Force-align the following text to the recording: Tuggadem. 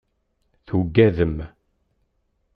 Tuggadem. 0.67 1.37